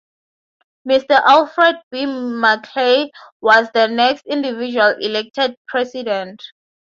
[0.89, 1.21] Mr.
[1.27, 2.07] Alfred B.
[2.07, 6.41] Maclay was the next individual elected president.